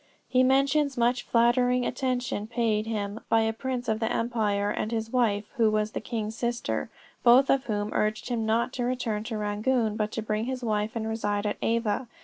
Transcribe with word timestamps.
He 0.27 0.41
mentions 0.41 0.97
much 0.97 1.21
flattering 1.21 1.85
attention 1.85 2.47
paid 2.47 2.87
him 2.87 3.19
by 3.29 3.41
a 3.41 3.53
prince 3.53 3.87
of 3.87 3.99
the 3.99 4.11
empire 4.11 4.71
and 4.71 4.91
his 4.91 5.11
wife, 5.13 5.45
who 5.57 5.69
was 5.69 5.91
the 5.91 6.01
king's 6.01 6.35
sister, 6.35 6.89
both 7.21 7.51
of 7.51 7.65
whom 7.65 7.93
urged 7.93 8.29
him 8.29 8.43
not 8.43 8.73
to 8.73 8.83
return 8.83 9.23
to 9.25 9.37
Rangoon, 9.37 9.95
but 9.97 10.11
to 10.13 10.23
bring 10.23 10.45
his 10.45 10.63
wife 10.63 10.95
and 10.95 11.07
reside 11.07 11.45
at 11.45 11.57
Ava. 11.61 12.07